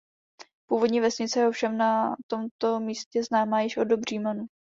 [0.67, 4.45] Původní vesnice je ovšem na tomto místě známa již od dob Římanů.